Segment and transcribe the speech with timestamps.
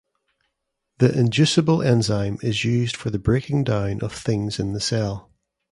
[0.97, 5.29] The Inducible enzyme is used for the breaking-down of things in the cell.